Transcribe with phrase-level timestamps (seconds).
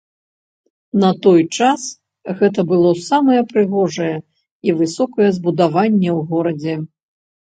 [1.03, 1.81] На той час
[2.41, 4.11] гэта было самае прыгожае
[4.69, 6.73] і высокае збудаванне ў горадзе.